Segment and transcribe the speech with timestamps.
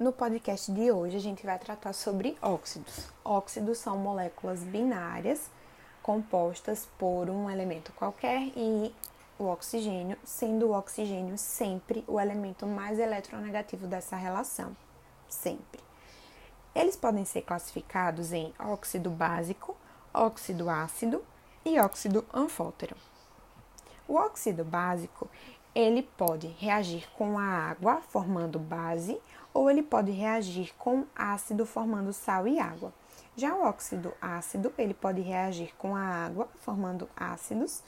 [0.00, 3.10] No podcast de hoje a gente vai tratar sobre óxidos.
[3.22, 5.50] Óxidos são moléculas binárias
[6.02, 8.94] compostas por um elemento qualquer e
[9.38, 14.74] o oxigênio, sendo o oxigênio sempre o elemento mais eletronegativo dessa relação.
[15.28, 15.82] Sempre.
[16.74, 19.76] Eles podem ser classificados em óxido básico,
[20.14, 21.22] óxido ácido
[21.62, 22.96] e óxido anfótero.
[24.08, 25.28] O óxido básico,
[25.74, 29.20] ele pode reagir com a água, formando base,
[29.52, 32.92] ou ele pode reagir com ácido, formando sal e água.
[33.36, 37.82] Já o óxido ácido, ele pode reagir com a água, formando ácidos,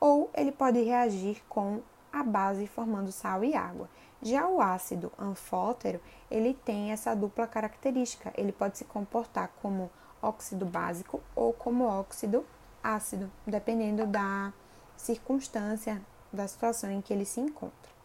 [0.00, 1.80] ou ele pode reagir com
[2.12, 3.88] a base, formando sal e água.
[4.20, 6.00] Já o ácido anfótero,
[6.30, 8.32] ele tem essa dupla característica.
[8.36, 12.44] Ele pode se comportar como óxido básico ou como óxido
[12.82, 14.52] ácido, dependendo da
[14.96, 16.02] circunstância,
[16.32, 17.97] da situação em que ele se encontra.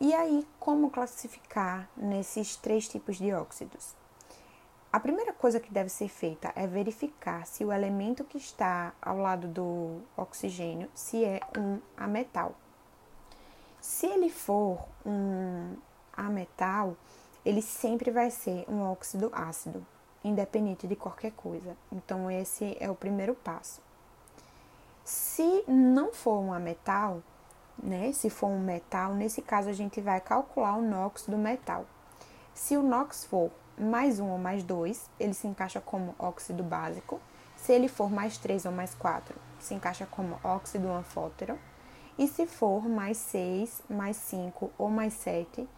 [0.00, 3.96] E aí, como classificar nesses três tipos de óxidos?
[4.92, 9.18] A primeira coisa que deve ser feita é verificar se o elemento que está ao
[9.18, 12.54] lado do oxigênio se é um ametal.
[13.80, 15.74] Se ele for um
[16.12, 16.96] ametal,
[17.44, 19.84] ele sempre vai ser um óxido ácido,
[20.22, 21.76] independente de qualquer coisa.
[21.90, 23.82] Então esse é o primeiro passo.
[25.04, 27.20] Se não for um ametal,
[27.82, 31.86] né, se for um metal, nesse caso a gente vai calcular o NOx do metal.
[32.54, 37.20] Se o NOx for mais 1 ou mais 2, ele se encaixa como óxido básico.
[37.56, 41.58] Se ele for mais 3 ou mais 4, se encaixa como óxido anfótero.
[42.18, 45.68] E se for mais 6, mais 5 ou mais 7,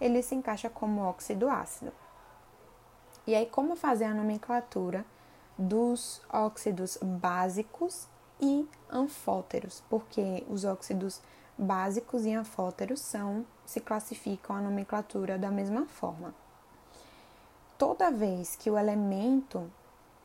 [0.00, 1.92] ele se encaixa como óxido ácido.
[3.26, 5.04] E aí, como fazer a nomenclatura
[5.58, 8.08] dos óxidos básicos
[8.40, 11.20] e anfóteros, porque os óxidos
[11.60, 16.34] básicos e anfóteros são se classificam a nomenclatura da mesma forma.
[17.76, 19.70] Toda vez que o elemento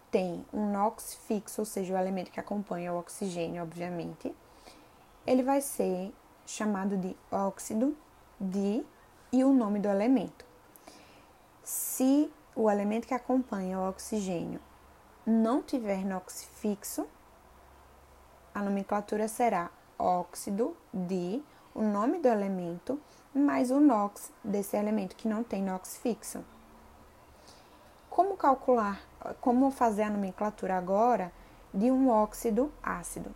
[0.09, 4.33] tem um NOx fixo, ou seja, o elemento que acompanha o oxigênio, obviamente,
[5.27, 6.13] ele vai ser
[6.45, 7.97] chamado de óxido
[8.39, 8.85] de
[9.29, 10.45] e o nome do elemento.
[11.63, 14.61] Se o elemento que acompanha o oxigênio
[15.25, 17.05] não tiver NOx fixo,
[18.53, 22.99] a nomenclatura será óxido de o nome do elemento
[23.33, 26.43] mais o NOx desse elemento que não tem NOx fixo.
[28.09, 29.01] Como calcular,
[29.41, 31.33] como fazer a nomenclatura agora
[31.73, 33.29] de um óxido ácido?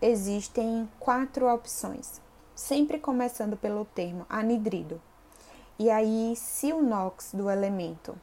[0.00, 2.20] Existem quatro opções,
[2.54, 5.00] sempre começando pelo termo anidrido.
[5.76, 8.16] E aí, se o NOx do elemento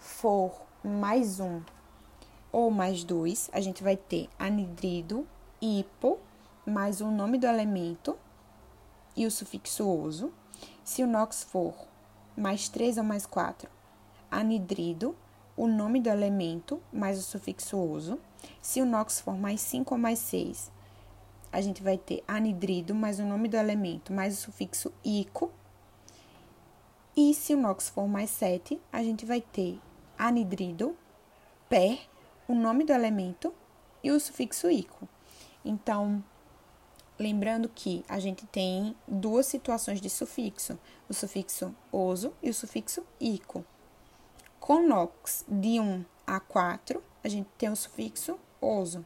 [0.00, 0.52] for
[0.82, 1.62] mais um
[2.50, 5.24] ou mais dois, a gente vai ter anidrido,
[5.60, 6.18] hipo,
[6.66, 8.16] mais o nome do elemento
[9.16, 10.32] e o sufixo oso.
[10.84, 11.74] Se o NOx for
[12.36, 13.68] mais três ou mais quatro,
[14.30, 15.16] anidrido,
[15.56, 18.18] o nome do elemento mais o sufixo oso.
[18.60, 20.70] Se o NOx for mais 5 ou mais 6,
[21.52, 25.52] a gente vai ter anidrido mais o nome do elemento mais o sufixo ico.
[27.14, 29.78] E se o NOx for mais 7, a gente vai ter
[30.18, 30.96] anidrido,
[31.68, 32.00] per,
[32.48, 33.52] o nome do elemento
[34.02, 35.06] e o sufixo ico.
[35.64, 36.24] Então,
[37.18, 40.78] lembrando que a gente tem duas situações de sufixo,
[41.08, 43.64] o sufixo oso e o sufixo ico.
[44.58, 49.04] Com nox de 1 a 4, a gente tem o sufixo oso.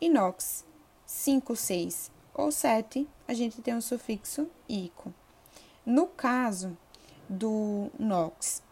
[0.00, 0.64] E nox
[1.06, 5.12] 5, 6 ou 7, a gente tem o sufixo ico.
[5.84, 6.76] No caso
[7.28, 8.62] do nox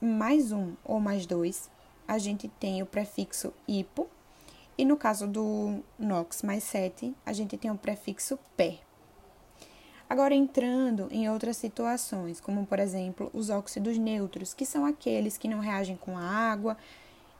[0.00, 1.70] mais 1 ou mais 2,
[2.06, 4.08] a gente tem o prefixo hipo,
[4.78, 8.78] e no caso do NOx mais 7, a gente tem o prefixo per.
[10.08, 15.48] Agora, entrando em outras situações, como por exemplo os óxidos neutros, que são aqueles que
[15.48, 16.76] não reagem com a água,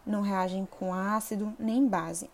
[0.04, 2.28] não reagem com ácido nem base.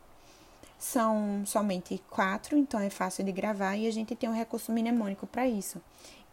[0.78, 5.26] São somente quatro, então é fácil de gravar e a gente tem um recurso mnemônico
[5.26, 5.80] para isso,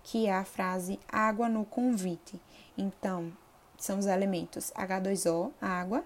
[0.01, 2.39] que é a frase água no convite.
[2.77, 3.31] Então,
[3.77, 6.03] são os elementos H2O, água,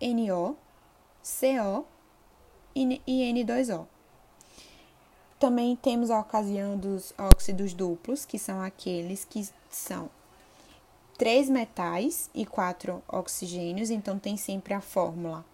[0.00, 0.56] NO,
[1.22, 1.86] CO
[2.74, 3.86] e N2O.
[5.38, 10.10] Também temos a ocasião dos óxidos duplos, que são aqueles que são
[11.16, 15.44] três metais e quatro oxigênios, então tem sempre a fórmula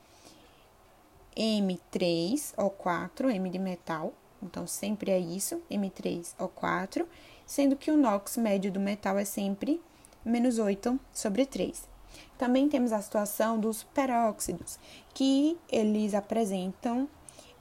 [1.37, 7.07] M3O4, M de metal, então sempre é isso, M3O4,
[7.45, 9.81] sendo que o NOx médio do metal é sempre
[10.25, 11.96] menos 8 sobre 3.
[12.39, 14.79] Também temos a situação dos peróxidos,
[15.15, 17.09] que eles apresentam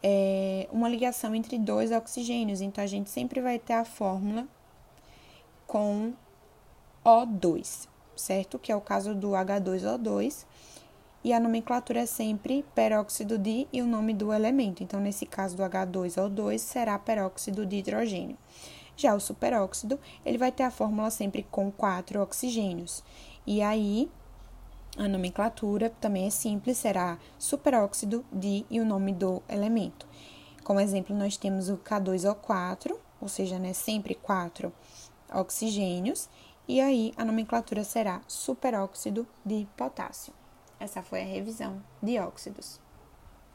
[0.03, 4.47] é, uma ligação entre dois oxigênios, então a gente sempre vai ter a fórmula
[5.65, 6.13] com
[7.03, 8.59] O2, certo?
[8.59, 10.45] Que é o caso do H2O2.
[11.23, 14.83] E a nomenclatura é sempre peróxido de e o nome do elemento.
[14.83, 18.37] Então, nesse caso do H2O2, será peróxido de hidrogênio.
[18.95, 23.03] Já o superóxido, ele vai ter a fórmula sempre com quatro oxigênios.
[23.45, 24.07] E aí,
[24.97, 30.07] a nomenclatura também é simples, será superóxido de e o nome do elemento.
[30.63, 34.73] Como exemplo, nós temos o K2O4, ou seja, né, sempre quatro
[35.33, 36.29] oxigênios,
[36.67, 40.33] e aí a nomenclatura será superóxido de potássio.
[40.79, 42.79] Essa foi a revisão de óxidos.